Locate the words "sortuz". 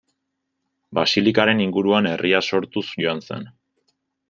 2.49-2.85